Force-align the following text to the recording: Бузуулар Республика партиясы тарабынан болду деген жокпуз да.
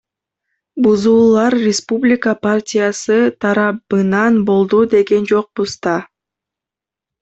Бузуулар 0.85 1.57
Республика 1.65 2.33
партиясы 2.47 3.21
тарабынан 3.41 4.43
болду 4.51 4.85
деген 4.99 5.33
жокпуз 5.35 5.81
да. 5.87 5.99